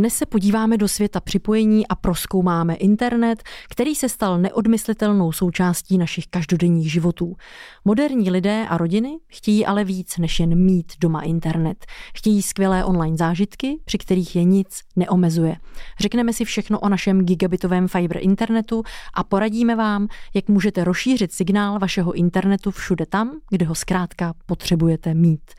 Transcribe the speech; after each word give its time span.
Dnes 0.00 0.14
se 0.14 0.26
podíváme 0.26 0.76
do 0.76 0.88
světa 0.88 1.20
připojení 1.20 1.86
a 1.86 1.94
proskoumáme 1.94 2.74
internet, 2.74 3.42
který 3.70 3.94
se 3.94 4.08
stal 4.08 4.38
neodmyslitelnou 4.38 5.32
součástí 5.32 5.98
našich 5.98 6.26
každodenních 6.26 6.92
životů. 6.92 7.36
Moderní 7.84 8.30
lidé 8.30 8.66
a 8.68 8.76
rodiny 8.76 9.18
chtějí 9.28 9.66
ale 9.66 9.84
víc, 9.84 10.18
než 10.18 10.40
jen 10.40 10.64
mít 10.64 10.92
doma 11.00 11.22
internet. 11.22 11.86
Chtějí 12.14 12.42
skvělé 12.42 12.84
online 12.84 13.16
zážitky, 13.16 13.80
při 13.84 13.98
kterých 13.98 14.36
je 14.36 14.44
nic 14.44 14.80
neomezuje. 14.96 15.56
Řekneme 15.98 16.32
si 16.32 16.44
všechno 16.44 16.80
o 16.80 16.88
našem 16.88 17.24
gigabitovém 17.24 17.88
fiber 17.88 18.18
internetu 18.20 18.82
a 19.14 19.24
poradíme 19.24 19.76
vám, 19.76 20.08
jak 20.34 20.48
můžete 20.48 20.84
rozšířit 20.84 21.32
signál 21.32 21.78
vašeho 21.78 22.12
internetu 22.12 22.70
všude 22.70 23.06
tam, 23.06 23.30
kde 23.50 23.66
ho 23.66 23.74
zkrátka 23.74 24.34
potřebujete 24.46 25.14
mít. 25.14 25.50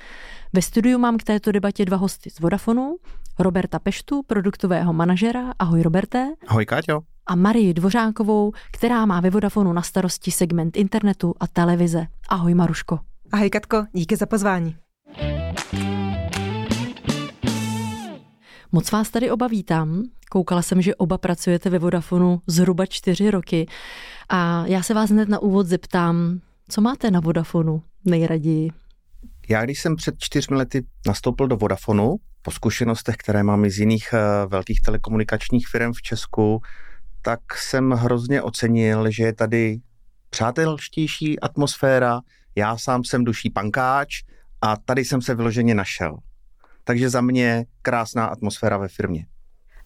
Ve 0.53 0.61
studiu 0.61 0.99
mám 0.99 1.17
k 1.17 1.23
této 1.23 1.51
debatě 1.51 1.85
dva 1.85 1.97
hosty 1.97 2.29
z 2.29 2.39
Vodafonu, 2.39 2.95
Roberta 3.39 3.79
Peštu, 3.79 4.23
produktového 4.27 4.93
manažera. 4.93 5.53
Ahoj 5.59 5.81
Roberte. 5.81 6.33
Ahoj 6.47 6.65
Káťo. 6.65 7.01
A 7.25 7.35
Marii 7.35 7.73
Dvořákovou, 7.73 8.51
která 8.71 9.05
má 9.05 9.19
ve 9.21 9.29
Vodafonu 9.29 9.73
na 9.73 9.81
starosti 9.81 10.31
segment 10.31 10.77
internetu 10.77 11.33
a 11.39 11.47
televize. 11.47 12.07
Ahoj 12.29 12.53
Maruško. 12.53 12.99
Ahoj 13.31 13.49
Katko, 13.49 13.85
díky 13.93 14.15
za 14.15 14.25
pozvání. 14.25 14.75
Moc 18.71 18.91
vás 18.91 19.09
tady 19.09 19.31
oba 19.31 19.47
vítám. 19.47 20.03
Koukala 20.31 20.61
jsem, 20.61 20.81
že 20.81 20.95
oba 20.95 21.17
pracujete 21.17 21.69
ve 21.69 21.79
Vodafonu 21.79 22.41
zhruba 22.47 22.85
čtyři 22.85 23.31
roky. 23.31 23.67
A 24.29 24.65
já 24.67 24.83
se 24.83 24.93
vás 24.93 25.09
hned 25.09 25.29
na 25.29 25.39
úvod 25.39 25.67
zeptám, 25.67 26.39
co 26.69 26.81
máte 26.81 27.11
na 27.11 27.19
Vodafonu 27.19 27.81
nejraději? 28.05 28.80
Já 29.49 29.65
když 29.65 29.81
jsem 29.81 29.95
před 29.95 30.15
čtyřmi 30.17 30.55
lety 30.55 30.85
nastoupil 31.07 31.47
do 31.47 31.57
Vodafonu, 31.57 32.15
po 32.41 32.51
zkušenostech, 32.51 33.15
které 33.15 33.43
mám 33.43 33.69
z 33.69 33.79
jiných 33.79 34.13
eh, 34.13 34.45
velkých 34.47 34.81
telekomunikačních 34.81 35.67
firm 35.67 35.93
v 35.93 36.01
Česku, 36.01 36.61
tak 37.21 37.39
jsem 37.57 37.91
hrozně 37.91 38.41
ocenil, 38.41 39.11
že 39.11 39.23
je 39.23 39.33
tady 39.33 39.79
přátelštější 40.29 41.39
atmosféra, 41.39 42.19
já 42.55 42.77
sám 42.77 43.03
jsem 43.03 43.23
duší 43.23 43.49
pankáč 43.49 44.23
a 44.61 44.77
tady 44.77 45.05
jsem 45.05 45.21
se 45.21 45.35
vyloženě 45.35 45.75
našel. 45.75 46.17
Takže 46.83 47.09
za 47.09 47.21
mě 47.21 47.65
krásná 47.81 48.25
atmosféra 48.25 48.77
ve 48.77 48.87
firmě. 48.87 49.25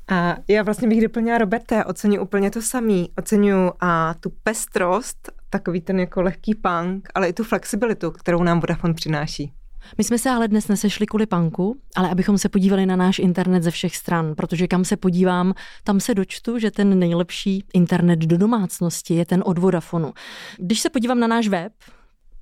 A 0.08 0.38
já 0.48 0.64
vlastně 0.64 0.88
bych 0.88 1.02
doplnila 1.02 1.38
Roberta, 1.38 1.86
oceňuji 1.86 2.20
úplně 2.20 2.52
to 2.52 2.62
samý. 2.62 3.10
Oceňuji 3.18 3.72
a 3.80 4.14
tu 4.14 4.30
pestrost, 4.44 5.32
takový 5.50 5.82
ten 5.82 6.00
jako 6.00 6.22
lehký 6.22 6.56
punk, 6.56 7.10
ale 7.16 7.30
i 7.30 7.34
tu 7.34 7.44
flexibilitu, 7.44 8.12
kterou 8.12 8.44
nám 8.44 8.60
Vodafone 8.60 8.94
přináší. 8.94 9.54
My 9.98 10.04
jsme 10.04 10.18
se 10.18 10.30
ale 10.30 10.48
dnes 10.48 10.68
nesešli 10.68 11.06
kvůli 11.06 11.26
panku, 11.26 11.78
ale 11.96 12.10
abychom 12.10 12.38
se 12.38 12.50
podívali 12.50 12.86
na 12.86 12.96
náš 12.96 13.20
internet 13.20 13.64
ze 13.64 13.72
všech 13.72 13.96
stran, 13.96 14.36
protože 14.36 14.68
kam 14.68 14.86
se 14.86 14.98
podívám, 14.98 15.54
tam 15.84 16.00
se 16.00 16.16
dočtu, 16.16 16.60
že 16.60 16.72
ten 16.72 17.00
nejlepší 17.00 17.64
internet 17.74 18.20
do 18.20 18.38
domácnosti 18.38 19.14
je 19.14 19.26
ten 19.26 19.44
od 19.46 19.58
Vodafonu. 19.58 20.14
Když 20.58 20.80
se 20.80 20.90
podívám 20.90 21.20
na 21.20 21.28
náš 21.28 21.48
web 21.48 21.74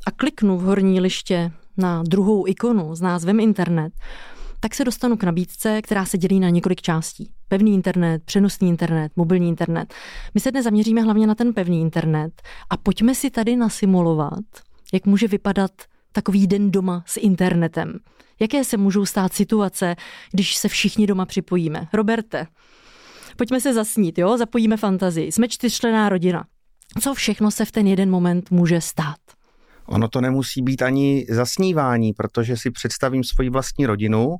a 0.08 0.12
kliknu 0.12 0.58
v 0.58 0.62
horní 0.62 1.00
liště 1.00 1.52
na 1.78 2.04
druhou 2.04 2.48
ikonu 2.48 2.96
s 2.96 3.02
názvem 3.02 3.40
internet, 3.40 3.94
tak 4.60 4.76
se 4.76 4.84
dostanu 4.84 5.18
k 5.18 5.24
nabídce, 5.24 5.82
která 5.82 6.06
se 6.06 6.18
dělí 6.18 6.40
na 6.40 6.50
několik 6.50 6.82
částí. 6.82 7.32
Pevný 7.54 7.74
internet, 7.74 8.24
přenosný 8.26 8.70
internet, 8.70 9.12
mobilní 9.16 9.50
internet. 9.50 9.94
My 10.34 10.40
se 10.40 10.52
dnes 10.52 10.64
zaměříme 10.64 11.02
hlavně 11.02 11.28
na 11.28 11.36
ten 11.36 11.54
pevný 11.54 11.82
internet 11.82 12.42
a 12.70 12.78
pojďme 12.78 13.16
si 13.16 13.30
tady 13.30 13.56
nasimulovat, 13.56 14.44
jak 14.94 15.06
může 15.06 15.28
vypadat 15.28 15.72
takový 16.12 16.48
den 16.48 16.72
doma 16.72 17.04
s 17.08 17.18
internetem. 17.18 18.00
Jaké 18.40 18.64
se 18.64 18.78
můžou 18.78 19.06
stát 19.06 19.34
situace, 19.34 19.96
když 20.32 20.56
se 20.56 20.68
všichni 20.68 21.08
doma 21.08 21.26
připojíme? 21.26 21.88
Roberte, 21.94 22.48
pojďme 23.38 23.62
se 23.62 23.74
zasnít, 23.74 24.18
jo? 24.18 24.38
Zapojíme 24.38 24.78
fantazii. 24.78 25.32
Jsme 25.32 25.48
čtyřčlená 25.48 26.10
rodina. 26.10 26.46
Co 27.02 27.14
všechno 27.14 27.52
se 27.52 27.66
v 27.66 27.72
ten 27.72 27.88
jeden 27.88 28.10
moment 28.10 28.52
může 28.52 28.82
stát? 28.82 29.20
Ono 29.86 30.08
to 30.08 30.22
nemusí 30.22 30.62
být 30.62 30.82
ani 30.82 31.26
zasnívání, 31.30 32.14
protože 32.14 32.58
si 32.58 32.72
představím 32.72 33.24
svoji 33.24 33.50
vlastní 33.50 33.86
rodinu. 33.86 34.36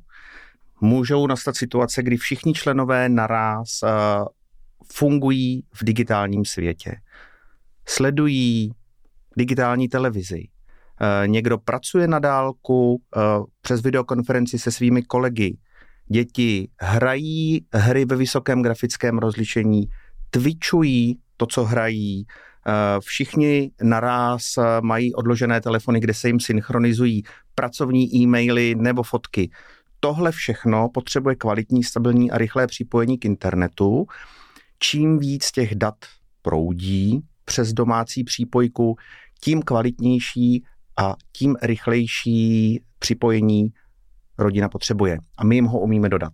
Můžou 0.80 1.26
nastat 1.26 1.56
situace, 1.56 2.02
kdy 2.02 2.16
všichni 2.16 2.54
členové 2.54 3.08
naraz 3.08 3.82
uh, 3.82 3.88
fungují 4.92 5.64
v 5.74 5.84
digitálním 5.84 6.44
světě. 6.44 6.96
Sledují 7.86 8.72
digitální 9.36 9.88
televizi, 9.88 10.48
Eh, 11.00 11.28
někdo 11.28 11.58
pracuje 11.58 12.08
na 12.08 12.18
dálku 12.18 13.02
eh, 13.16 13.20
přes 13.60 13.82
videokonferenci 13.82 14.58
se 14.58 14.70
svými 14.70 15.02
kolegy. 15.02 15.56
Děti 16.08 16.68
hrají 16.80 17.66
hry 17.72 18.04
ve 18.04 18.16
vysokém 18.16 18.62
grafickém 18.62 19.18
rozlišení, 19.18 19.86
twitchují 20.30 21.18
to, 21.36 21.46
co 21.46 21.64
hrají, 21.64 22.26
eh, 22.66 23.00
všichni 23.00 23.70
naraz 23.82 24.44
mají 24.80 25.14
odložené 25.14 25.60
telefony, 25.60 26.00
kde 26.00 26.14
se 26.14 26.28
jim 26.28 26.40
synchronizují 26.40 27.22
pracovní 27.54 28.16
e-maily 28.16 28.74
nebo 28.74 29.02
fotky. 29.02 29.50
Tohle 30.04 30.32
všechno 30.32 30.88
potřebuje 30.88 31.36
kvalitní, 31.36 31.84
stabilní 31.84 32.30
a 32.30 32.38
rychlé 32.38 32.66
připojení 32.66 33.18
k 33.18 33.24
internetu. 33.24 34.06
Čím 34.78 35.18
víc 35.18 35.50
těch 35.50 35.74
dat 35.74 35.94
proudí 36.42 37.20
přes 37.44 37.72
domácí 37.72 38.24
přípojku, 38.24 38.96
tím 39.40 39.62
kvalitnější 39.62 40.64
a 40.96 41.14
tím 41.32 41.56
rychlejší 41.62 42.82
připojení 42.98 43.72
rodina 44.38 44.68
potřebuje. 44.68 45.18
A 45.38 45.44
my 45.44 45.54
jim 45.54 45.64
ho 45.64 45.80
umíme 45.80 46.08
dodat. 46.08 46.32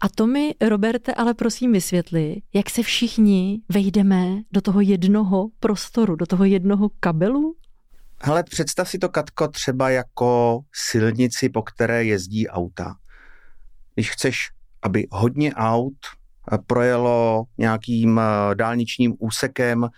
A 0.00 0.08
to 0.08 0.26
mi, 0.26 0.54
Roberte, 0.68 1.14
ale 1.14 1.34
prosím 1.34 1.72
vysvětli, 1.72 2.36
jak 2.54 2.70
se 2.70 2.82
všichni 2.82 3.60
vejdeme 3.68 4.42
do 4.52 4.60
toho 4.60 4.80
jednoho 4.80 5.48
prostoru, 5.60 6.16
do 6.16 6.26
toho 6.26 6.44
jednoho 6.44 6.90
kabelu? 7.00 7.56
Hele, 8.22 8.42
představ 8.42 8.88
si 8.88 8.98
to, 8.98 9.08
Katko, 9.08 9.48
třeba 9.48 9.90
jako 9.90 10.60
silnici, 10.72 11.48
po 11.48 11.62
které 11.62 12.04
jezdí 12.04 12.48
auta. 12.48 12.94
Když 13.98 14.10
chceš, 14.10 14.50
aby 14.82 15.06
hodně 15.10 15.54
aut 15.54 15.96
projelo 16.66 17.44
nějakým 17.58 18.18
eh, 18.18 18.54
dálničním 18.54 19.14
úsekem 19.18 19.88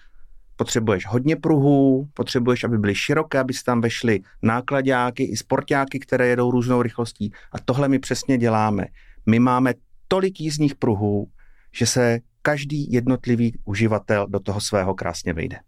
potřebuješ 0.56 1.06
hodně 1.06 1.36
pruhů, 1.36 2.08
potřebuješ, 2.14 2.64
aby 2.64 2.78
byly 2.78 2.94
široké, 2.94 3.38
aby 3.38 3.54
se 3.54 3.64
tam 3.64 3.80
vešly 3.80 4.20
nákladáky 4.42 5.24
i 5.24 5.36
sportáky, 5.36 5.98
které 5.98 6.26
jedou 6.26 6.50
různou 6.50 6.82
rychlostí. 6.82 7.32
A 7.52 7.58
tohle 7.64 7.88
my 7.88 7.98
přesně 7.98 8.38
děláme. 8.38 8.84
My 9.26 9.38
máme 9.38 9.74
tolik 10.08 10.40
jízdních 10.40 10.74
pruhů, 10.74 11.26
že 11.72 11.86
se 11.86 12.18
každý 12.42 12.92
jednotlivý 12.92 13.58
uživatel 13.64 14.26
do 14.28 14.40
toho 14.40 14.60
svého 14.60 14.94
krásně 14.94 15.32
vejde. 15.32 15.58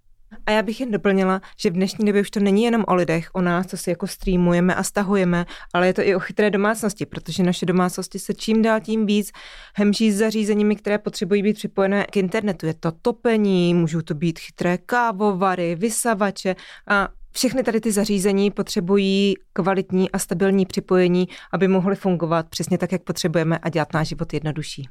A 0.47 0.51
já 0.51 0.63
bych 0.63 0.81
jen 0.81 0.91
doplnila, 0.91 1.41
že 1.61 1.71
v 1.71 1.73
dnešní 1.73 2.07
době 2.07 2.21
už 2.21 2.31
to 2.31 2.41
není 2.41 2.65
jenom 2.65 2.85
o 2.89 2.95
lidech, 2.95 3.31
o 3.33 3.41
nás, 3.41 3.67
co 3.67 3.77
si 3.77 3.91
jako 3.91 4.07
streamujeme 4.07 4.75
a 4.75 4.83
stahujeme, 4.83 5.47
ale 5.75 5.87
je 5.87 5.95
to 5.95 6.03
i 6.03 6.15
o 6.15 6.21
chytré 6.21 6.51
domácnosti, 6.51 7.07
protože 7.07 7.43
naše 7.43 7.67
domácnosti 7.67 8.19
se 8.19 8.35
čím 8.35 8.63
dál 8.63 8.81
tím 8.81 9.07
víc 9.07 9.33
hemží 9.75 10.13
s 10.13 10.17
zařízeními, 10.17 10.77
které 10.77 10.99
potřebují 10.99 11.43
být 11.43 11.55
připojené 11.55 12.07
k 12.11 12.17
internetu. 12.17 12.67
Je 12.67 12.75
to 12.75 12.93
topení, 12.93 13.75
můžou 13.75 14.01
to 14.01 14.15
být 14.15 14.39
chytré 14.39 14.79
kávovary, 14.79 15.75
vysavače 15.75 16.57
a 16.89 17.09
všechny 17.33 17.63
tady 17.63 17.81
ty 17.81 17.93
zařízení 17.93 18.51
potřebují 18.51 19.35
kvalitní 19.53 20.11
a 20.11 20.19
stabilní 20.19 20.67
připojení, 20.67 21.29
aby 21.53 21.69
mohly 21.69 21.97
fungovat 21.97 22.49
přesně 22.49 22.79
tak, 22.79 22.93
jak 22.93 23.03
potřebujeme 23.03 23.59
a 23.59 23.69
dělat 23.69 23.93
náš 23.95 24.09
život 24.09 24.33
jednodušší. 24.33 24.89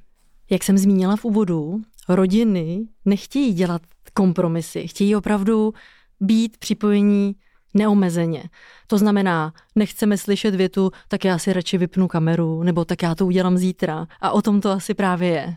Jak 0.52 0.64
jsem 0.64 0.78
zmínila 0.78 1.16
v 1.16 1.26
úvodu, 1.26 1.82
rodiny 2.10 2.88
nechtějí 3.06 3.54
dělat 3.54 3.82
kompromisy, 4.14 4.88
chtějí 4.88 5.16
opravdu 5.16 5.74
být 6.20 6.58
připojení 6.58 7.36
neomezeně. 7.74 8.44
To 8.88 8.98
znamená, 8.98 9.54
nechceme 9.76 10.18
slyšet 10.18 10.56
větu, 10.56 10.92
tak 11.08 11.26
já 11.26 11.38
si 11.38 11.54
radši 11.54 11.78
vypnu 11.78 12.08
kameru, 12.08 12.64
nebo 12.64 12.86
tak 12.86 13.04
já 13.04 13.16
to 13.16 13.26
udělám 13.26 13.58
zítra. 13.58 14.08
A 14.22 14.32
o 14.32 14.42
tom 14.42 14.62
to 14.62 14.72
asi 14.72 14.94
právě 14.94 15.30
je. 15.30 15.56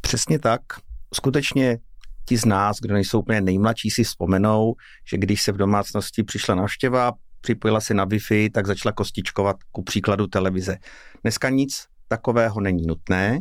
Přesně 0.00 0.38
tak. 0.38 0.60
Skutečně 1.14 1.78
ti 2.28 2.36
z 2.36 2.44
nás, 2.44 2.76
kdo 2.80 2.94
nejsou 2.94 3.20
úplně 3.20 3.40
nejmladší, 3.40 3.90
si 3.90 4.04
vzpomenou, 4.04 4.74
že 5.10 5.18
když 5.18 5.42
se 5.42 5.52
v 5.52 5.56
domácnosti 5.56 6.22
přišla 6.22 6.54
návštěva, 6.54 7.12
připojila 7.40 7.80
se 7.80 7.94
na 7.94 8.06
Wi-Fi, 8.06 8.50
tak 8.50 8.66
začala 8.66 8.92
kostičkovat 8.92 9.56
ku 9.72 9.82
příkladu 9.82 10.26
televize. 10.26 10.76
Dneska 11.22 11.50
nic 11.50 11.84
takového 12.08 12.60
není 12.60 12.86
nutné. 12.86 13.38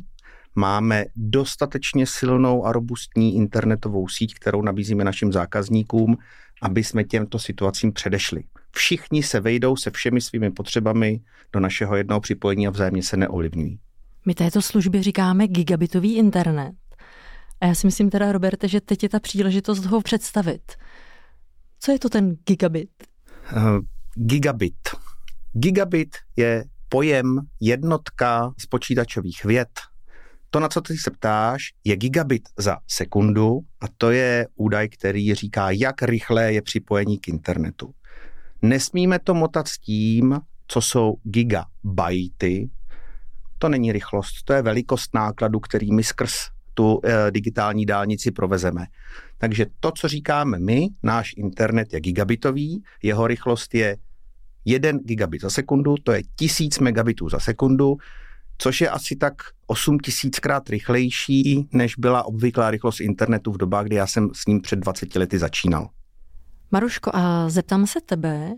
Máme 0.56 1.06
dostatečně 1.16 2.06
silnou 2.06 2.66
a 2.66 2.72
robustní 2.72 3.36
internetovou 3.36 4.08
síť, 4.08 4.34
kterou 4.34 4.62
nabízíme 4.62 5.04
našim 5.04 5.32
zákazníkům, 5.34 6.18
aby 6.62 6.84
jsme 6.84 7.04
těmto 7.04 7.40
situacím 7.40 7.94
předešli. 7.94 8.44
Všichni 8.72 9.24
se 9.24 9.40
vejdou 9.40 9.76
se 9.76 9.92
všemi 9.92 10.22
svými 10.22 10.52
potřebami 10.52 11.22
do 11.54 11.60
našeho 11.60 11.96
jednoho 11.96 12.20
připojení 12.20 12.68
a 12.68 12.70
vzájemně 12.70 13.04
se 13.04 13.18
neovlivňují. 13.18 13.80
My 14.26 14.34
této 14.34 14.62
službě 14.62 15.04
říkáme 15.04 15.48
gigabitový 15.48 16.16
internet. 16.16 16.76
A 17.62 17.66
já 17.66 17.76
si 17.76 17.88
myslím 17.88 18.10
teda, 18.10 18.32
Roberte, 18.32 18.68
že 18.68 18.82
teď 18.82 19.04
je 19.04 19.10
ta 19.10 19.20
příležitost 19.20 19.86
ho 19.86 20.02
představit. 20.02 20.72
Co 21.80 21.92
je 21.92 22.00
to 22.00 22.10
ten 22.10 22.36
gigabit? 22.48 22.90
Uh, 23.56 23.80
gigabit. 24.16 24.90
Gigabit 25.54 26.16
je 26.36 26.66
pojem 26.90 27.40
jednotka 27.60 28.54
z 28.60 28.66
počítačových 28.66 29.46
věd. 29.46 29.70
To, 30.54 30.60
na 30.60 30.68
co 30.68 30.82
ty 30.82 30.98
se 30.98 31.12
ptáš, 31.12 31.74
je 31.84 31.96
gigabit 31.96 32.50
za 32.58 32.78
sekundu 32.88 33.60
a 33.82 33.86
to 33.98 34.12
je 34.12 34.48
údaj, 34.56 34.90
který 34.90 35.36
říká, 35.36 35.72
jak 35.72 36.02
rychlé 36.02 36.54
je 36.54 36.62
připojení 36.62 37.20
k 37.20 37.28
internetu. 37.28 37.94
Nesmíme 38.62 39.20
to 39.20 39.34
motat 39.34 39.68
s 39.68 39.78
tím, 39.78 40.40
co 40.68 40.82
jsou 40.82 41.16
gigabajty. 41.24 42.70
To 43.58 43.70
není 43.70 43.92
rychlost, 43.92 44.44
to 44.44 44.54
je 44.54 44.62
velikost 44.62 45.14
nákladu, 45.14 45.60
který 45.60 45.92
my 45.92 46.04
skrz 46.04 46.34
tu 46.74 47.02
e, 47.04 47.32
digitální 47.32 47.86
dálnici 47.86 48.32
provezeme. 48.32 48.86
Takže 49.38 49.66
to, 49.80 49.92
co 49.92 50.08
říkáme 50.08 50.60
my, 50.60 50.88
náš 51.04 51.34
internet 51.38 51.94
je 51.94 52.00
gigabitový, 52.00 52.84
jeho 53.04 53.28
rychlost 53.28 53.74
je 53.74 53.98
1 54.66 54.92
gigabit 55.04 55.42
za 55.42 55.50
sekundu, 55.50 55.96
to 56.04 56.12
je 56.12 56.22
1000 56.36 56.80
megabitů 56.80 57.30
za 57.30 57.40
sekundu, 57.40 57.98
což 58.62 58.82
je 58.82 58.90
asi 58.90 59.16
tak 59.16 59.34
8 59.68 60.00
tisíckrát 60.00 60.70
rychlejší, 60.70 61.68
než 61.74 61.96
byla 61.98 62.24
obvyklá 62.24 62.72
rychlost 62.72 63.00
internetu 63.00 63.52
v 63.52 63.58
dobách, 63.58 63.86
kdy 63.86 63.96
já 63.96 64.08
jsem 64.08 64.30
s 64.34 64.46
ním 64.46 64.62
před 64.62 64.80
20 64.80 65.16
lety 65.16 65.40
začínal. 65.40 65.90
Maruško, 66.72 67.12
a 67.14 67.50
zeptám 67.50 67.88
se 67.88 68.00
tebe, 68.06 68.52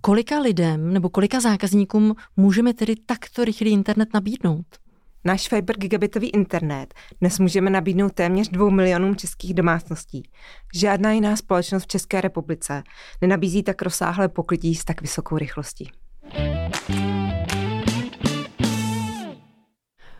kolika 0.00 0.38
lidem 0.38 0.92
nebo 0.92 1.08
kolika 1.08 1.40
zákazníkům 1.40 2.14
můžeme 2.36 2.74
tedy 2.74 2.94
takto 3.06 3.44
rychlý 3.44 3.70
internet 3.70 4.08
nabídnout? 4.14 4.66
Náš 5.24 5.48
Fiber 5.48 5.76
gigabitový 5.78 6.28
internet 6.28 6.94
dnes 7.20 7.38
můžeme 7.38 7.70
nabídnout 7.70 8.12
téměř 8.12 8.48
dvou 8.48 8.70
milionům 8.70 9.16
českých 9.16 9.54
domácností. 9.54 10.22
Žádná 10.74 11.12
jiná 11.12 11.36
společnost 11.36 11.82
v 11.82 11.86
České 11.86 12.20
republice 12.20 12.82
nenabízí 13.22 13.62
tak 13.62 13.82
rozsáhlé 13.82 14.28
pokrytí 14.28 14.74
s 14.74 14.84
tak 14.84 15.00
vysokou 15.00 15.38
rychlostí. 15.38 15.90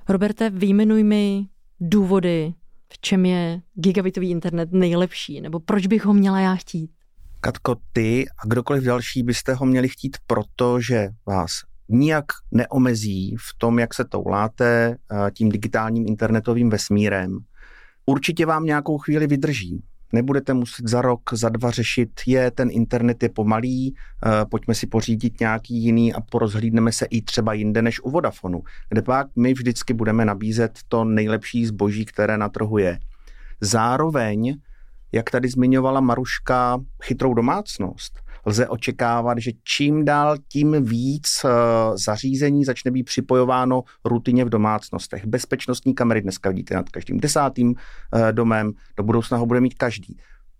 Roberte, 0.08 0.50
vyjmenuj 0.50 1.04
mi 1.04 1.46
důvody, 1.80 2.54
v 2.92 2.98
čem 3.00 3.26
je 3.26 3.60
gigabitový 3.74 4.30
internet 4.30 4.72
nejlepší, 4.72 5.40
nebo 5.40 5.60
proč 5.60 5.86
bych 5.86 6.04
ho 6.04 6.14
měla 6.14 6.40
já 6.40 6.54
chtít. 6.54 6.90
Katko, 7.40 7.76
ty 7.92 8.26
a 8.28 8.46
kdokoliv 8.46 8.84
další 8.84 9.22
byste 9.22 9.54
ho 9.54 9.66
měli 9.66 9.88
chtít 9.88 10.16
proto, 10.26 10.80
že 10.80 11.08
vás 11.26 11.50
nijak 11.88 12.24
neomezí 12.50 13.36
v 13.36 13.58
tom, 13.58 13.78
jak 13.78 13.94
se 13.94 14.04
touláte 14.04 14.96
eh, 15.12 15.30
tím 15.30 15.48
digitálním 15.48 16.06
internetovým 16.08 16.70
vesmírem. 16.70 17.38
Určitě 18.06 18.46
vám 18.46 18.64
nějakou 18.64 18.98
chvíli 18.98 19.26
vydrží. 19.26 19.82
Nebudete 20.12 20.54
muset 20.54 20.88
za 20.88 21.02
rok, 21.02 21.20
za 21.32 21.48
dva 21.48 21.70
řešit, 21.70 22.10
je, 22.26 22.50
ten 22.50 22.68
internet 22.70 23.22
je 23.22 23.28
pomalý, 23.28 23.94
eh, 23.94 24.44
pojďme 24.50 24.74
si 24.74 24.86
pořídit 24.86 25.40
nějaký 25.40 25.74
jiný 25.74 26.14
a 26.14 26.20
porozhlídneme 26.20 26.92
se 26.92 27.06
i 27.10 27.22
třeba 27.22 27.52
jinde 27.52 27.82
než 27.82 28.00
u 28.00 28.10
Vodafonu, 28.10 28.62
kde 28.88 29.02
pak 29.02 29.26
my 29.36 29.52
vždycky 29.52 29.94
budeme 29.94 30.24
nabízet 30.24 30.78
to 30.88 31.04
nejlepší 31.04 31.66
zboží, 31.66 32.04
které 32.04 32.38
na 32.38 32.48
trhu 32.48 32.78
je. 32.78 32.98
Zároveň, 33.60 34.58
jak 35.12 35.30
tady 35.30 35.48
zmiňovala 35.48 36.00
Maruška, 36.00 36.78
chytrou 37.02 37.34
domácnost, 37.34 38.25
lze 38.46 38.68
očekávat, 38.68 39.38
že 39.38 39.50
čím 39.64 40.04
dál 40.04 40.36
tím 40.48 40.84
víc 40.84 41.44
eh, 41.44 41.48
zařízení 42.04 42.64
začne 42.64 42.90
být 42.90 43.02
připojováno 43.02 43.82
rutině 44.04 44.44
v 44.44 44.48
domácnostech. 44.48 45.26
Bezpečnostní 45.26 45.94
kamery 45.94 46.22
dneska 46.22 46.48
vidíte 46.48 46.74
nad 46.74 46.88
každým 46.88 47.20
desátým 47.20 47.74
eh, 48.14 48.32
domem, 48.32 48.72
do 48.96 49.02
budoucna 49.02 49.38
ho 49.38 49.46
bude 49.46 49.60
mít 49.60 49.74
každý. 49.74 50.16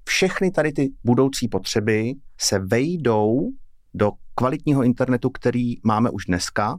Všechny 0.08 0.50
tady 0.50 0.72
ty 0.72 0.92
budoucí 1.04 1.48
potřeby 1.48 2.12
se 2.40 2.58
vejdou 2.58 3.50
do 3.94 4.12
kvalitního 4.34 4.82
internetu, 4.82 5.30
který 5.30 5.74
máme 5.84 6.10
už 6.10 6.24
dneska 6.24 6.78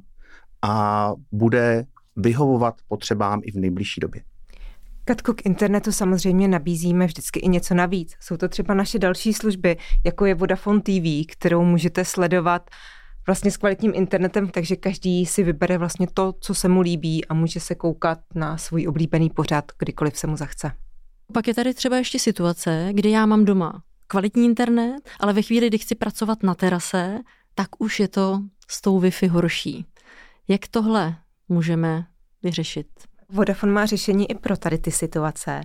a 0.62 1.12
bude 1.32 1.86
vyhovovat 2.16 2.76
potřebám 2.88 3.42
i 3.44 3.52
v 3.52 3.56
nejbližší 3.56 4.02
době. 4.02 4.22
Katko, 5.08 5.34
k 5.34 5.46
internetu 5.46 5.92
samozřejmě 5.92 6.48
nabízíme 6.48 7.06
vždycky 7.06 7.40
i 7.40 7.48
něco 7.48 7.74
navíc. 7.74 8.16
Jsou 8.20 8.38
to 8.38 8.48
třeba 8.48 8.74
naše 8.74 9.00
další 9.00 9.34
služby, 9.34 9.78
jako 10.06 10.26
je 10.26 10.36
Vodafone 10.36 10.82
TV, 10.82 11.32
kterou 11.32 11.64
můžete 11.64 12.06
sledovat 12.06 12.70
vlastně 13.28 13.52
s 13.52 13.58
kvalitním 13.58 13.92
internetem, 13.96 14.50
takže 14.50 14.76
každý 14.76 15.26
si 15.26 15.44
vybere 15.44 15.78
vlastně 15.78 16.08
to, 16.14 16.34
co 16.40 16.54
se 16.54 16.68
mu 16.68 16.82
líbí 16.82 17.26
a 17.26 17.34
může 17.34 17.60
se 17.60 17.76
koukat 17.76 18.20
na 18.36 18.58
svůj 18.58 18.88
oblíbený 18.88 19.30
pořad, 19.30 19.66
kdykoliv 19.80 20.18
se 20.18 20.28
mu 20.28 20.38
zachce. 20.38 20.72
Pak 21.34 21.48
je 21.48 21.54
tady 21.54 21.74
třeba 21.74 21.98
ještě 21.98 22.20
situace, 22.20 22.90
kdy 22.92 23.12
já 23.12 23.26
mám 23.26 23.46
doma 23.46 23.84
kvalitní 24.08 24.46
internet, 24.46 25.10
ale 25.20 25.34
ve 25.34 25.42
chvíli, 25.42 25.68
kdy 25.68 25.78
chci 25.78 25.96
pracovat 25.96 26.44
na 26.44 26.56
terase, 26.56 27.20
tak 27.56 27.82
už 27.82 28.00
je 28.00 28.08
to 28.08 28.42
s 28.68 28.82
tou 28.82 29.00
Wi-Fi 29.00 29.28
horší. 29.28 29.86
Jak 30.48 30.68
tohle 30.68 31.16
můžeme 31.50 32.08
vyřešit? 32.44 32.88
Vodafone 33.32 33.72
má 33.72 33.86
řešení 33.86 34.32
i 34.32 34.36
pro 34.36 34.58
tady 34.58 34.78
ty 34.78 34.92
situace. 34.92 35.62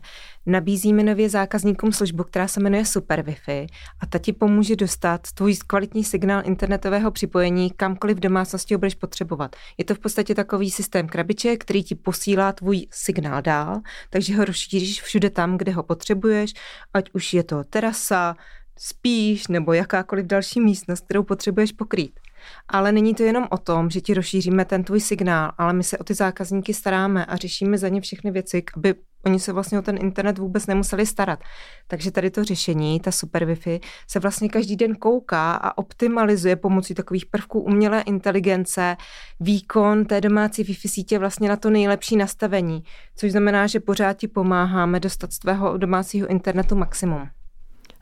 Nabízíme 0.47 1.03
nově 1.03 1.29
zákazníkům 1.29 1.93
službu, 1.93 2.25
která 2.25 2.49
se 2.49 2.61
jmenuje 2.61 2.85
Super 2.85 3.21
Wi-Fi 3.21 3.67
a 4.01 4.07
ta 4.07 4.19
ti 4.19 4.33
pomůže 4.33 4.77
dostat 4.77 5.21
tvůj 5.35 5.57
kvalitní 5.67 6.05
signál 6.05 6.43
internetového 6.45 7.11
připojení 7.11 7.71
kamkoliv 7.71 8.17
v 8.17 8.21
domácnosti 8.21 8.75
ho 8.75 8.79
budeš 8.79 8.95
potřebovat. 8.95 9.57
Je 9.79 9.85
to 9.85 9.95
v 9.95 9.99
podstatě 9.99 10.35
takový 10.35 10.71
systém 10.71 11.09
krabiček, 11.09 11.61
který 11.65 11.85
ti 11.85 11.95
posílá 11.95 12.53
tvůj 12.53 12.87
signál 12.91 13.43
dál, 13.43 13.81
takže 14.11 14.37
ho 14.37 14.45
rozšíříš 14.45 15.03
všude 15.03 15.31
tam, 15.31 15.59
kde 15.59 15.73
ho 15.73 15.83
potřebuješ, 15.83 16.53
ať 16.95 17.11
už 17.13 17.35
je 17.35 17.43
to 17.43 17.65
terasa, 17.65 18.37
spíš 18.79 19.49
nebo 19.49 19.73
jakákoliv 19.73 20.27
další 20.27 20.61
místnost, 20.61 21.05
kterou 21.05 21.23
potřebuješ 21.23 21.73
pokrýt. 21.73 22.21
Ale 22.69 22.93
není 22.93 23.15
to 23.15 23.23
jenom 23.23 23.47
o 23.51 23.59
tom, 23.59 23.91
že 23.91 24.01
ti 24.01 24.15
rozšíříme 24.15 24.65
ten 24.65 24.85
tvůj 24.85 25.01
signál, 25.01 25.53
ale 25.59 25.73
my 25.73 25.85
se 25.85 25.99
o 25.99 26.05
ty 26.05 26.15
zákazníky 26.15 26.75
staráme 26.75 27.27
a 27.27 27.37
řešíme 27.37 27.79
za 27.79 27.89
ně 27.89 28.01
všechny 28.01 28.31
věci, 28.31 28.63
aby 28.77 28.95
oni 29.27 29.41
se 29.41 29.53
vlastně 29.53 29.79
o 29.79 29.83
ten 29.83 29.99
internet 30.01 30.39
vůbec 30.39 30.67
nemuseli 30.67 31.07
starat. 31.07 31.39
Takže 31.87 32.11
tady 32.11 32.31
to 32.31 32.45
řešení, 32.45 33.01
ta 33.01 33.13
super 33.13 33.45
Wi-Fi, 33.45 33.81
se 34.09 34.19
vlastně 34.19 34.49
každý 34.49 34.77
den 34.77 34.95
kouká 34.95 35.53
a 35.53 35.79
optimalizuje 35.79 36.57
pomocí 36.57 36.95
takových 36.95 37.27
prvků 37.27 37.61
umělé 37.61 38.01
inteligence 38.01 38.97
výkon 39.41 40.05
té 40.05 40.21
domácí 40.21 40.65
Wi-Fi 40.65 40.89
sítě 40.89 41.19
vlastně 41.19 41.49
na 41.49 41.57
to 41.57 41.71
nejlepší 41.71 42.17
nastavení, 42.17 42.83
což 43.17 43.31
znamená, 43.31 43.67
že 43.67 43.81
pořád 43.81 44.13
ti 44.13 44.29
pomáháme 44.29 45.01
dostat 45.01 45.33
z 45.33 45.39
tvého 45.39 45.77
domácího 45.77 46.29
internetu 46.29 46.77
maximum. 46.77 47.29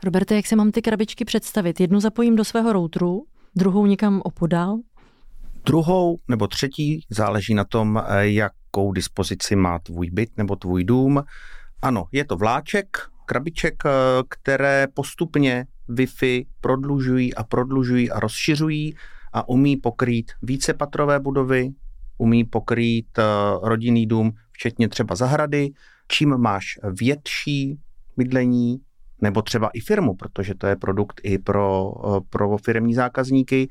Roberte, 0.03 0.35
jak 0.35 0.47
se 0.47 0.55
mám 0.55 0.71
ty 0.71 0.81
krabičky 0.81 1.25
představit? 1.25 1.79
Jednu 1.79 1.99
zapojím 1.99 2.35
do 2.35 2.43
svého 2.43 2.73
routru, 2.73 3.25
druhou 3.55 3.85
někam 3.85 4.21
opodál? 4.23 4.77
Druhou 5.65 6.19
nebo 6.27 6.47
třetí, 6.47 7.05
záleží 7.09 7.53
na 7.53 7.63
tom, 7.63 8.03
eh, 8.07 8.27
jakou 8.27 8.91
dispozici 8.91 9.55
má 9.55 9.79
tvůj 9.79 10.09
byt 10.11 10.29
nebo 10.37 10.55
tvůj 10.55 10.83
dům. 10.83 11.23
Ano, 11.81 12.05
je 12.11 12.25
to 12.25 12.35
vláček, 12.35 12.97
krabiček, 13.25 13.83
eh, 13.85 13.89
které 14.29 14.87
postupně 14.93 15.65
Wi-Fi 15.89 16.45
prodlužují 16.61 17.35
a 17.35 17.43
prodlužují 17.43 18.11
a 18.11 18.19
rozšiřují 18.19 18.95
a 19.33 19.49
umí 19.49 19.77
pokrýt 19.77 20.31
vícepatrové 20.41 21.19
budovy, 21.19 21.69
umí 22.17 22.43
pokrýt 22.43 23.19
eh, 23.19 23.23
rodinný 23.61 24.07
dům, 24.07 24.31
včetně 24.51 24.89
třeba 24.89 25.15
zahrady. 25.15 25.69
Čím 26.07 26.37
máš 26.37 26.65
větší 26.83 27.79
bydlení, 28.17 28.81
nebo 29.21 29.41
třeba 29.41 29.69
i 29.73 29.79
firmu, 29.79 30.15
protože 30.15 30.55
to 30.55 30.67
je 30.67 30.75
produkt 30.75 31.21
i 31.23 31.37
pro, 31.37 31.93
eh, 32.17 32.19
pro 32.29 32.57
firmní 32.57 32.93
zákazníky, 32.93 33.69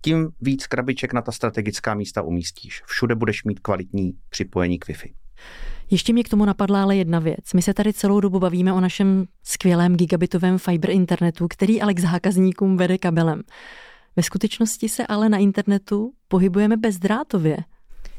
tím 0.00 0.28
víc 0.40 0.66
krabiček 0.66 1.12
na 1.12 1.22
ta 1.22 1.32
strategická 1.32 1.94
místa 1.94 2.22
umístíš. 2.22 2.82
Všude 2.86 3.14
budeš 3.14 3.44
mít 3.44 3.60
kvalitní 3.60 4.12
připojení 4.28 4.78
k 4.78 4.88
Wi-Fi. 4.88 5.12
Ještě 5.90 6.12
mě 6.12 6.24
k 6.24 6.28
tomu 6.28 6.44
napadla 6.44 6.82
ale 6.82 6.96
jedna 6.96 7.18
věc. 7.18 7.52
My 7.54 7.62
se 7.62 7.74
tady 7.74 7.92
celou 7.92 8.20
dobu 8.20 8.38
bavíme 8.38 8.72
o 8.72 8.80
našem 8.80 9.24
skvělém 9.42 9.96
gigabitovém 9.96 10.58
fiber 10.58 10.90
internetu, 10.90 11.48
který 11.48 11.82
ale 11.82 11.94
k 11.94 11.98
zákazníkům 11.98 12.76
vede 12.76 12.98
kabelem. 12.98 13.42
Ve 14.16 14.22
skutečnosti 14.22 14.88
se 14.88 15.06
ale 15.06 15.28
na 15.28 15.38
internetu 15.38 16.12
pohybujeme 16.28 16.76
bezdrátově. 16.76 17.56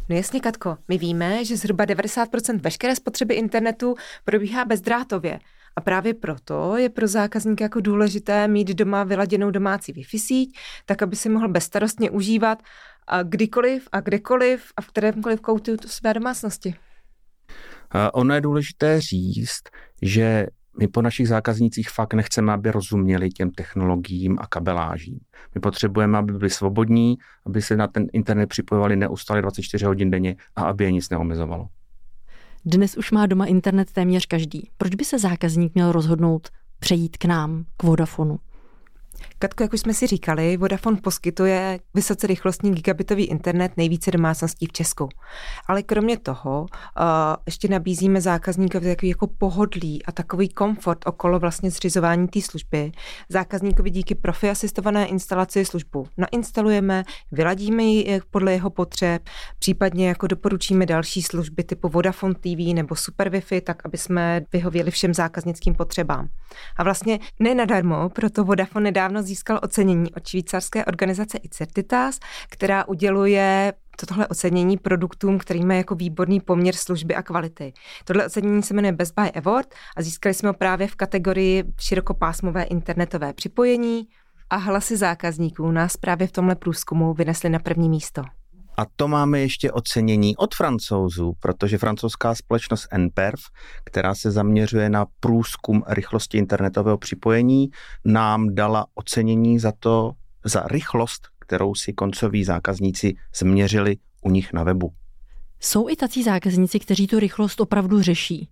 No 0.10 0.16
jasně, 0.16 0.40
Katko, 0.40 0.78
my 0.88 0.98
víme, 0.98 1.46
že 1.46 1.58
zhruba 1.58 1.86
90% 1.86 2.60
veškeré 2.62 2.96
spotřeby 2.96 3.34
internetu 3.34 3.96
probíhá 4.26 4.66
bezdrátově. 4.66 5.40
A 5.80 5.82
právě 5.82 6.14
proto 6.14 6.78
je 6.78 6.90
pro 6.90 7.08
zákazníka 7.08 7.66
jako 7.66 7.80
důležité 7.80 8.48
mít 8.48 8.68
doma 8.68 9.04
vyladěnou 9.04 9.52
domácí 9.52 9.94
Wi-Fi 9.94 10.20
síť, 10.20 10.58
tak 10.86 11.02
aby 11.02 11.16
si 11.16 11.30
mohl 11.30 11.48
bezstarostně 11.48 12.10
užívat 12.12 12.64
a 13.08 13.24
kdykoliv 13.24 13.88
a 13.92 14.00
kdekoliv 14.00 14.72
a 14.78 14.82
v 14.82 14.88
kterémkoliv 14.88 15.42
koutu 15.42 15.72
své 15.86 16.14
domácnosti. 16.14 16.76
Ono 18.14 18.34
je 18.34 18.42
důležité 18.42 19.02
říct, 19.02 19.64
že 20.02 20.48
my 20.80 20.88
po 20.88 21.02
našich 21.02 21.28
zákaznících 21.28 21.90
fakt 21.90 22.14
nechceme, 22.14 22.54
aby 22.54 22.72
rozuměli 22.72 23.30
těm 23.30 23.52
technologiím 23.52 24.38
a 24.42 24.48
kabelážím. 24.48 25.20
My 25.56 25.62
potřebujeme, 25.62 26.18
aby 26.18 26.34
byli 26.34 26.50
svobodní, 26.50 27.18
aby 27.46 27.62
se 27.62 27.76
na 27.76 27.88
ten 27.88 28.08
internet 28.14 28.48
připojovali 28.48 28.96
neustále 28.96 29.42
24 29.42 29.86
hodin 29.86 30.12
denně 30.12 30.36
a 30.56 30.64
aby 30.64 30.84
je 30.84 30.92
nic 30.92 31.10
neomezovalo. 31.10 31.68
Dnes 32.66 32.98
už 32.98 33.12
má 33.12 33.26
doma 33.26 33.46
internet 33.46 33.92
téměř 33.92 34.26
každý. 34.26 34.70
Proč 34.78 34.96
by 34.96 35.06
se 35.06 35.20
zákazník 35.20 35.76
měl 35.76 35.92
rozhodnout 35.92 36.50
přejít 36.80 37.18
k 37.18 37.26
nám, 37.26 37.66
k 37.78 37.84
Vodafonu? 37.84 38.40
Katko, 39.40 39.64
jak 39.64 39.74
už 39.74 39.80
jsme 39.80 39.94
si 39.94 40.08
říkali, 40.08 40.58
Vodafone 40.58 40.98
poskytuje 40.98 41.80
vysoce 41.94 42.28
rychlostní 42.28 42.72
gigabitový 42.72 43.26
internet 43.26 43.72
nejvíce 43.78 44.12
domácností 44.12 44.66
v 44.66 44.72
Česku. 44.72 45.10
Ale 45.68 45.84
kromě 45.84 46.18
toho 46.18 46.62
uh, 46.62 46.68
ještě 47.46 47.68
nabízíme 47.68 48.22
zákazníkovi 48.22 48.88
takový 48.96 49.10
jako 49.10 49.28
pohodlí 49.28 50.06
a 50.06 50.12
takový 50.12 50.50
komfort 50.50 51.00
okolo 51.06 51.40
vlastně 51.40 51.72
zřizování 51.72 52.28
té 52.28 52.42
služby. 52.42 52.92
Zákazníkovi 53.30 53.90
díky 53.90 54.16
profi 54.16 54.50
asistované 54.50 55.06
instalaci 55.06 55.66
službu 55.66 56.08
nainstalujeme, 56.18 57.04
vyladíme 57.32 57.84
ji 57.84 58.22
podle 58.32 58.54
jeho 58.54 58.70
potřeb, 58.70 59.22
případně 59.60 60.08
jako 60.08 60.28
doporučíme 60.28 60.86
další 60.86 61.22
služby 61.22 61.64
typu 61.64 61.90
Vodafone 61.90 62.34
TV 62.34 62.74
nebo 62.74 62.96
Super 62.96 63.30
Wi-Fi, 63.30 63.62
tak 63.62 63.86
aby 63.86 63.98
jsme 63.98 64.42
vyhověli 64.54 64.92
všem 64.92 65.14
zákaznickým 65.14 65.76
potřebám. 65.76 66.28
A 66.78 66.84
vlastně 66.84 67.20
nenadarmo, 67.40 68.10
proto 68.10 68.44
Vodafone 68.44 68.92
nedávno 69.10 69.28
získal 69.28 69.60
ocenění 69.64 70.14
od 70.14 70.28
švýcarské 70.28 70.86
organizace 70.86 71.38
Icertitas, 71.38 72.20
která 72.50 72.88
uděluje 72.88 73.74
tohle 74.08 74.28
ocenění 74.28 74.78
produktům, 74.78 75.38
který 75.38 75.66
má 75.66 75.74
jako 75.74 75.96
výborný 75.96 76.40
poměr 76.40 76.76
služby 76.76 77.16
a 77.16 77.22
kvality. 77.22 77.74
Tohle 78.06 78.26
ocenění 78.26 78.64
se 78.64 78.74
jmenuje 78.74 78.92
Best 78.92 79.14
Buy 79.16 79.32
Award 79.32 79.76
a 79.98 80.02
získali 80.02 80.34
jsme 80.34 80.50
ho 80.50 80.54
právě 80.54 80.88
v 80.88 80.96
kategorii 80.96 81.64
širokopásmové 81.80 82.64
internetové 82.64 83.34
připojení 83.34 84.08
a 84.50 84.56
hlasy 84.56 84.98
zákazníků 84.98 85.72
nás 85.72 85.98
právě 85.98 86.28
v 86.28 86.32
tomhle 86.32 86.56
průzkumu 86.56 87.14
vynesly 87.14 87.50
na 87.50 87.60
první 87.60 87.90
místo. 87.90 88.39
A 88.80 88.86
to 88.96 89.08
máme 89.08 89.40
ještě 89.40 89.72
ocenění 89.72 90.38
od 90.38 90.56
francouzů, 90.56 91.34
protože 91.40 91.78
francouzská 91.78 92.36
společnost 92.36 92.88
NPERF, 92.98 93.42
která 93.86 94.16
se 94.16 94.32
zaměřuje 94.32 94.90
na 94.90 95.06
průzkum 95.20 95.84
rychlosti 95.88 96.38
internetového 96.38 96.98
připojení, 96.98 97.70
nám 98.06 98.56
dala 98.56 98.86
ocenění 98.94 99.60
za 99.60 99.74
to, 99.80 100.12
za 100.46 100.62
rychlost, 100.62 101.28
kterou 101.40 101.76
si 101.76 101.94
koncoví 101.94 102.44
zákazníci 102.44 103.16
změřili 103.36 103.98
u 104.22 104.30
nich 104.30 104.54
na 104.54 104.64
webu. 104.64 104.94
Jsou 105.60 105.90
i 105.90 105.96
tací 105.96 106.24
zákazníci, 106.24 106.80
kteří 106.80 107.08
tu 107.08 107.20
rychlost 107.20 107.62
opravdu 107.62 108.02
řeší. 108.02 108.50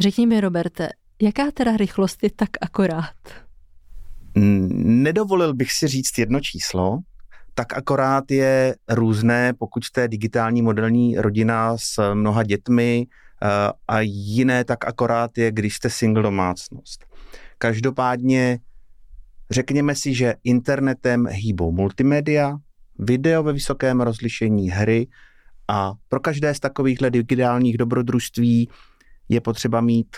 Řekni 0.00 0.26
mi, 0.26 0.40
Roberte, 0.40 0.88
jaká 1.22 1.50
teda 1.50 1.76
rychlost 1.76 2.22
je 2.22 2.30
tak 2.30 2.50
akorát? 2.60 3.16
Nedovolil 4.34 5.54
bych 5.54 5.72
si 5.72 5.88
říct 5.88 6.18
jedno 6.18 6.40
číslo, 6.40 6.98
tak 7.54 7.76
akorát 7.76 8.30
je 8.30 8.76
různé, 8.88 9.52
pokud 9.52 9.84
jste 9.84 10.08
digitální 10.08 10.62
modelní 10.62 11.16
rodina 11.16 11.78
s 11.78 12.14
mnoha 12.14 12.42
dětmi 12.42 13.06
eh, 13.06 13.46
a 13.88 14.00
jiné 14.00 14.64
tak 14.64 14.84
akorát 14.84 15.38
je, 15.38 15.52
když 15.52 15.76
jste 15.76 15.90
single 15.90 16.22
domácnost. 16.22 17.04
Každopádně 17.58 18.58
řekněme 19.50 19.94
si, 19.94 20.14
že 20.14 20.34
internetem 20.44 21.26
hýbou 21.26 21.72
multimédia, 21.72 22.56
video 22.98 23.42
ve 23.42 23.52
vysokém 23.52 24.00
rozlišení 24.00 24.70
hry 24.70 25.06
a 25.68 25.92
pro 26.08 26.20
každé 26.20 26.54
z 26.54 26.60
takovýchhle 26.60 27.10
digitálních 27.10 27.78
dobrodružství 27.78 28.68
je 29.28 29.40
potřeba 29.40 29.80
mít 29.80 30.16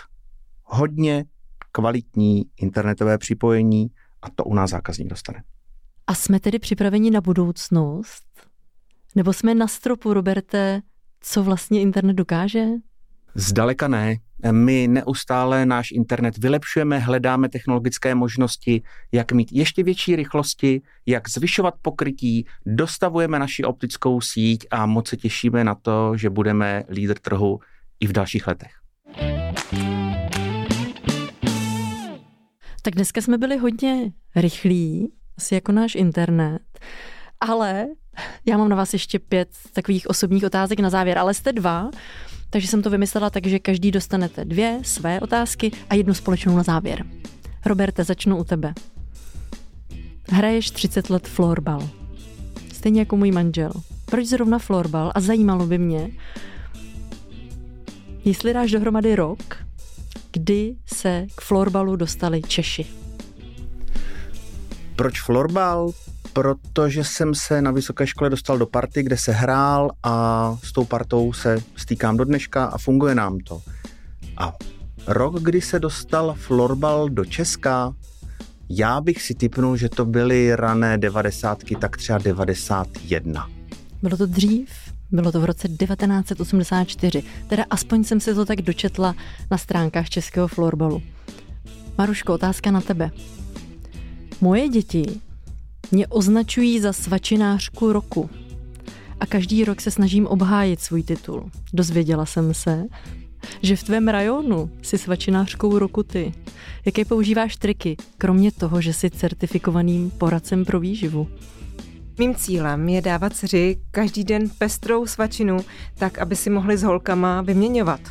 hodně 0.63 1.25
kvalitní 1.71 2.45
internetové 2.57 3.17
připojení 3.17 3.87
a 4.21 4.29
to 4.29 4.43
u 4.43 4.53
nás 4.53 4.69
zákazník 4.69 5.07
dostane. 5.07 5.43
A 6.07 6.15
jsme 6.15 6.39
tedy 6.39 6.59
připraveni 6.59 7.11
na 7.11 7.21
budoucnost? 7.21 8.23
Nebo 9.15 9.33
jsme 9.33 9.55
na 9.55 9.67
stropu, 9.67 10.13
Roberte, 10.13 10.81
co 11.21 11.43
vlastně 11.43 11.81
internet 11.81 12.13
dokáže? 12.13 12.65
Zdaleka 13.35 13.87
ne. 13.87 14.15
My 14.51 14.87
neustále 14.87 15.65
náš 15.65 15.91
internet 15.91 16.37
vylepšujeme, 16.37 16.99
hledáme 16.99 17.49
technologické 17.49 18.15
možnosti, 18.15 18.81
jak 19.11 19.31
mít 19.31 19.51
ještě 19.51 19.83
větší 19.83 20.15
rychlosti, 20.15 20.81
jak 21.05 21.29
zvyšovat 21.29 21.73
pokrytí, 21.81 22.45
dostavujeme 22.65 23.39
naši 23.39 23.63
optickou 23.63 24.21
síť 24.21 24.67
a 24.71 24.85
moc 24.85 25.07
se 25.07 25.17
těšíme 25.17 25.63
na 25.63 25.75
to, 25.75 26.17
že 26.17 26.29
budeme 26.29 26.83
lídr 26.89 27.19
trhu 27.19 27.59
i 27.99 28.07
v 28.07 28.11
dalších 28.11 28.47
letech. 28.47 28.71
Tak 32.81 32.95
dneska 32.95 33.21
jsme 33.21 33.37
byli 33.37 33.57
hodně 33.57 34.11
rychlí, 34.35 35.11
asi 35.37 35.55
jako 35.55 35.71
náš 35.71 35.95
internet. 35.95 36.61
Ale 37.39 37.85
já 38.45 38.57
mám 38.57 38.69
na 38.69 38.75
vás 38.75 38.93
ještě 38.93 39.19
pět 39.19 39.49
takových 39.73 40.09
osobních 40.09 40.43
otázek 40.43 40.79
na 40.79 40.89
závěr, 40.89 41.17
ale 41.17 41.33
jste 41.33 41.53
dva, 41.53 41.89
takže 42.49 42.67
jsem 42.67 42.81
to 42.81 42.89
vymyslela 42.89 43.29
tak, 43.29 43.47
že 43.47 43.59
každý 43.59 43.91
dostanete 43.91 44.45
dvě 44.45 44.79
své 44.83 45.19
otázky 45.19 45.71
a 45.89 45.95
jednu 45.95 46.13
společnou 46.13 46.57
na 46.57 46.63
závěr. 46.63 47.05
Roberte, 47.65 48.03
začnu 48.03 48.37
u 48.37 48.43
tebe. 48.43 48.73
Hraješ 50.29 50.71
30 50.71 51.09
let 51.09 51.27
florbal. 51.27 51.89
Stejně 52.73 53.01
jako 53.01 53.17
můj 53.17 53.31
manžel. 53.31 53.71
Proč 54.05 54.25
zrovna 54.27 54.59
florbal? 54.59 55.11
A 55.15 55.19
zajímalo 55.19 55.65
by 55.65 55.77
mě, 55.77 56.11
jestli 58.25 58.53
dáš 58.53 58.71
dohromady 58.71 59.15
rok, 59.15 59.65
kdy 60.31 60.75
se 60.85 61.27
k 61.35 61.41
florbalu 61.41 61.95
dostali 61.95 62.41
Češi. 62.41 63.04
Proč 64.95 65.21
florbal? 65.21 65.91
Protože 66.33 67.03
jsem 67.03 67.35
se 67.35 67.61
na 67.61 67.71
vysoké 67.71 68.07
škole 68.07 68.29
dostal 68.29 68.57
do 68.57 68.65
party, 68.65 69.03
kde 69.03 69.17
se 69.17 69.31
hrál 69.31 69.91
a 70.03 70.57
s 70.63 70.71
tou 70.71 70.85
partou 70.85 71.33
se 71.33 71.57
stýkám 71.75 72.17
do 72.17 72.25
dneška 72.25 72.65
a 72.65 72.77
funguje 72.77 73.15
nám 73.15 73.39
to. 73.39 73.61
A 74.37 74.53
rok, 75.07 75.41
kdy 75.41 75.61
se 75.61 75.79
dostal 75.79 76.35
florbal 76.37 77.09
do 77.09 77.25
Česka, 77.25 77.93
já 78.69 79.01
bych 79.01 79.21
si 79.21 79.35
typnul, 79.35 79.77
že 79.77 79.89
to 79.89 80.05
byly 80.05 80.55
rané 80.55 80.97
devadesátky, 80.97 81.75
tak 81.75 81.97
třeba 81.97 82.19
91. 82.19 83.49
Bylo 84.01 84.17
to 84.17 84.25
dřív? 84.25 84.69
Bylo 85.11 85.31
to 85.31 85.41
v 85.41 85.45
roce 85.45 85.67
1984. 85.67 87.23
Teda 87.47 87.63
aspoň 87.69 88.03
jsem 88.03 88.19
si 88.19 88.35
to 88.35 88.45
tak 88.45 88.61
dočetla 88.61 89.15
na 89.51 89.57
stránkách 89.57 90.09
českého 90.09 90.47
florbalu. 90.47 91.01
Maruško, 91.97 92.33
otázka 92.33 92.71
na 92.71 92.81
tebe. 92.81 93.11
Moje 94.41 94.69
děti 94.69 95.05
mě 95.91 96.07
označují 96.07 96.79
za 96.79 96.93
svačinářku 96.93 97.93
roku 97.93 98.29
a 99.19 99.25
každý 99.25 99.65
rok 99.65 99.81
se 99.81 99.91
snažím 99.91 100.27
obhájit 100.27 100.81
svůj 100.81 101.03
titul. 101.03 101.49
Dozvěděla 101.73 102.25
jsem 102.25 102.53
se, 102.53 102.83
že 103.61 103.75
v 103.75 103.83
tvém 103.83 104.07
rajonu 104.07 104.69
si 104.81 104.97
svačinářkou 104.97 105.79
roku 105.79 106.03
ty. 106.03 106.33
Jaké 106.85 107.05
používáš 107.05 107.55
triky, 107.55 107.97
kromě 108.17 108.51
toho, 108.51 108.81
že 108.81 108.93
jsi 108.93 109.09
certifikovaným 109.09 110.11
poradcem 110.11 110.65
pro 110.65 110.79
výživu? 110.79 111.27
Mým 112.19 112.35
cílem 112.35 112.89
je 112.89 113.01
dávat 113.01 113.33
dceři 113.33 113.77
každý 113.91 114.23
den 114.23 114.49
pestrou 114.57 115.05
svačinu, 115.05 115.57
tak 115.97 116.19
aby 116.19 116.35
si 116.35 116.49
mohli 116.49 116.77
s 116.77 116.83
holkama 116.83 117.41
vyměňovat. 117.41 118.01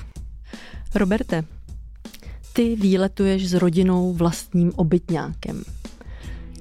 Roberte, 0.94 1.44
ty 2.52 2.76
výletuješ 2.76 3.48
s 3.48 3.54
rodinou 3.54 4.12
vlastním 4.12 4.72
obytňákem. 4.76 5.64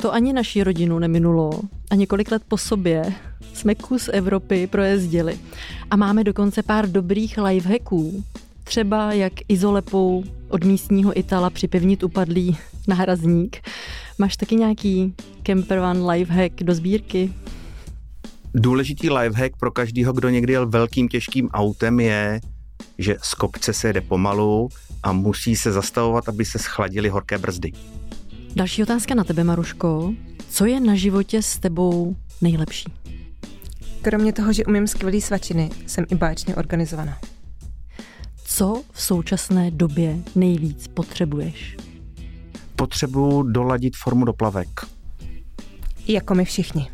To 0.03 0.13
ani 0.13 0.33
naší 0.33 0.63
rodinu 0.63 0.99
neminulo 0.99 1.51
a 1.91 1.95
několik 1.95 2.31
let 2.31 2.41
po 2.47 2.57
sobě 2.57 3.13
jsme 3.53 3.75
kus 3.75 4.09
Evropy 4.13 4.67
projezdili. 4.67 5.39
A 5.91 5.95
máme 5.95 6.23
dokonce 6.23 6.63
pár 6.63 6.91
dobrých 6.91 7.37
lifehacků, 7.37 8.23
třeba 8.63 9.13
jak 9.13 9.33
izolepou 9.47 10.23
od 10.49 10.63
místního 10.63 11.19
Itala 11.19 11.49
připevnit 11.49 12.03
upadlý 12.03 12.57
nárazník. 12.87 13.57
Máš 14.17 14.37
taky 14.37 14.55
nějaký 14.55 15.13
Camper 15.43 15.79
One 15.79 16.11
lifehack 16.11 16.63
do 16.63 16.75
sbírky? 16.75 17.33
Důležitý 18.53 19.09
lifehack 19.09 19.57
pro 19.57 19.71
každého, 19.71 20.13
kdo 20.13 20.29
někdy 20.29 20.53
jel 20.53 20.69
velkým 20.69 21.07
těžkým 21.07 21.49
autem 21.49 21.99
je, 21.99 22.41
že 22.97 23.15
z 23.21 23.33
kopce 23.33 23.73
se 23.73 23.87
jede 23.87 24.01
pomalu 24.01 24.69
a 25.03 25.11
musí 25.11 25.55
se 25.55 25.71
zastavovat, 25.71 26.29
aby 26.29 26.45
se 26.45 26.59
schladily 26.59 27.09
horké 27.09 27.37
brzdy. 27.37 27.71
Další 28.55 28.83
otázka 28.83 29.15
na 29.15 29.23
tebe, 29.23 29.43
Maruško. 29.43 30.13
Co 30.49 30.65
je 30.65 30.79
na 30.79 30.95
životě 30.95 31.41
s 31.41 31.59
tebou 31.59 32.15
nejlepší? 32.41 32.85
Kromě 34.01 34.33
toho, 34.33 34.53
že 34.53 34.65
umím 34.65 34.87
skvělý 34.87 35.21
svačiny, 35.21 35.69
jsem 35.87 36.05
i 36.09 36.15
báječně 36.15 36.55
organizovaná. 36.55 37.17
Co 38.45 38.83
v 38.91 39.01
současné 39.01 39.71
době 39.71 40.17
nejvíc 40.35 40.87
potřebuješ? 40.87 41.77
Potřebuji 42.75 43.43
doladit 43.43 43.93
formu 44.03 44.25
doplavek. 44.25 44.85
Jako 46.07 46.35
my 46.35 46.45
všichni. 46.45 46.87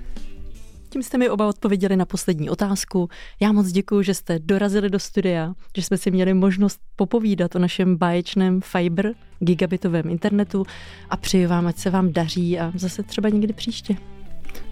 Tím 0.90 1.04
jste 1.04 1.18
mi 1.18 1.30
oba 1.30 1.48
odpověděli 1.48 1.96
na 1.96 2.06
poslední 2.06 2.50
otázku. 2.50 3.10
Já 3.40 3.52
moc 3.52 3.72
děkuji, 3.72 4.02
že 4.04 4.14
jste 4.14 4.40
dorazili 4.40 4.90
do 4.90 5.00
studia, 5.00 5.54
že 5.76 5.82
jsme 5.82 5.98
si 5.98 6.12
měli 6.12 6.34
možnost 6.34 6.80
popovídat 6.96 7.56
o 7.56 7.60
našem 7.60 7.98
báječném 7.98 8.62
fiber 8.62 9.14
gigabitovém 9.40 10.10
internetu 10.10 10.66
a 11.10 11.18
přeji 11.18 11.48
vám, 11.48 11.68
ať 11.68 11.78
se 11.78 11.90
vám 11.90 12.14
daří 12.14 12.60
a 12.60 12.72
zase 12.76 13.04
třeba 13.04 13.30
někdy 13.30 13.54
příště. 13.54 13.96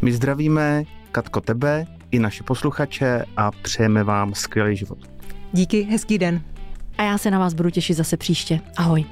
My 0.02 0.14
zdravíme, 0.14 0.84
Katko, 1.12 1.42
tebe 1.42 1.86
i 2.12 2.20
naše 2.20 2.44
posluchače 2.44 3.26
a 3.38 3.52
přejeme 3.52 4.04
vám 4.04 4.34
skvělý 4.34 4.76
život. 4.76 5.00
Díky, 5.54 5.82
hezký 5.82 6.18
den. 6.18 6.42
A 6.98 7.04
já 7.04 7.18
se 7.18 7.32
na 7.32 7.40
vás 7.40 7.54
budu 7.54 7.70
těšit 7.70 7.98
zase 7.98 8.18
příště. 8.18 8.60
Ahoj. 8.78 9.06